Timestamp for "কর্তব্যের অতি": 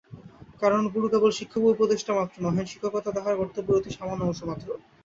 3.39-3.89